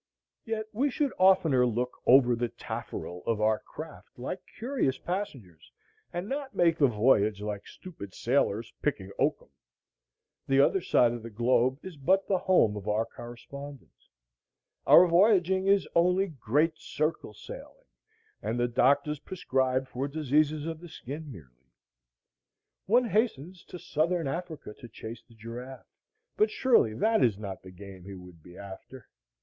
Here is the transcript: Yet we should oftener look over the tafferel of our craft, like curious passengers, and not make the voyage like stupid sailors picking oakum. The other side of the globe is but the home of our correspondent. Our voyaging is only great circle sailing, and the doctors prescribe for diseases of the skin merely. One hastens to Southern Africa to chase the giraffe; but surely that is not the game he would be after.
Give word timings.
Yet 0.45 0.65
we 0.73 0.89
should 0.89 1.13
oftener 1.19 1.63
look 1.63 1.95
over 2.07 2.35
the 2.35 2.49
tafferel 2.49 3.21
of 3.27 3.39
our 3.39 3.59
craft, 3.59 4.17
like 4.17 4.41
curious 4.57 4.97
passengers, 4.97 5.71
and 6.11 6.27
not 6.27 6.55
make 6.55 6.79
the 6.79 6.87
voyage 6.87 7.39
like 7.39 7.67
stupid 7.67 8.15
sailors 8.15 8.73
picking 8.81 9.11
oakum. 9.19 9.49
The 10.47 10.59
other 10.59 10.81
side 10.81 11.11
of 11.11 11.21
the 11.21 11.29
globe 11.29 11.77
is 11.85 11.97
but 11.97 12.25
the 12.27 12.39
home 12.39 12.75
of 12.75 12.87
our 12.87 13.05
correspondent. 13.05 13.91
Our 14.87 15.05
voyaging 15.05 15.67
is 15.67 15.87
only 15.93 16.29
great 16.29 16.79
circle 16.79 17.35
sailing, 17.35 17.85
and 18.41 18.59
the 18.59 18.67
doctors 18.67 19.19
prescribe 19.19 19.87
for 19.87 20.07
diseases 20.07 20.65
of 20.65 20.79
the 20.79 20.89
skin 20.89 21.31
merely. 21.31 21.69
One 22.87 23.05
hastens 23.05 23.63
to 23.65 23.77
Southern 23.77 24.27
Africa 24.27 24.73
to 24.79 24.87
chase 24.89 25.21
the 25.21 25.35
giraffe; 25.35 25.85
but 26.37 26.49
surely 26.49 26.95
that 26.95 27.23
is 27.23 27.37
not 27.37 27.61
the 27.61 27.69
game 27.69 28.03
he 28.05 28.15
would 28.15 28.41
be 28.41 28.57
after. 28.57 29.07